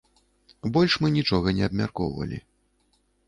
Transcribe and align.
Больш 0.77 0.93
мы 1.03 1.11
нічога 1.17 1.53
не 1.59 1.63
абмяркоўвалі. 1.69 2.37